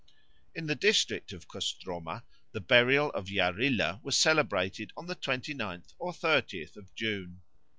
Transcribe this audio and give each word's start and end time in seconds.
In 0.55 0.65
the 0.65 0.73
district 0.73 1.31
of 1.31 1.47
Kostroma 1.47 2.23
the 2.53 2.59
burial 2.59 3.11
of 3.11 3.27
Yarilo 3.27 4.01
was 4.01 4.17
celebrated 4.17 4.91
on 4.97 5.05
the 5.05 5.13
twenty 5.13 5.53
ninth 5.53 5.93
or 5.99 6.11
thirtieth 6.11 6.75
of 6.75 6.91
June. 6.95 7.43